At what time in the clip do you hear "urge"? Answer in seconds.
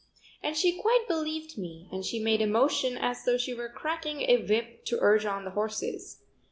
4.99-5.25